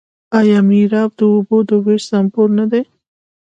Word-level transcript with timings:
آیا 0.39 0.59
میرآب 0.69 1.11
د 1.19 1.21
اوبو 1.33 1.57
د 1.69 1.71
ویش 1.85 2.03
مسوول 2.11 2.49
نه 2.59 2.65
وي؟ 2.71 2.81